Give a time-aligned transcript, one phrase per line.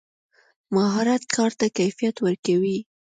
[0.75, 2.77] مهارت کار ته کیفیت ورکوي.